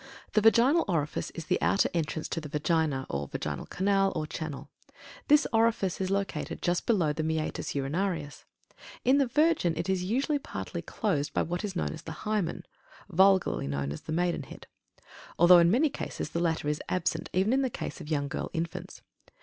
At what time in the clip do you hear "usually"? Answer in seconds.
10.03-10.39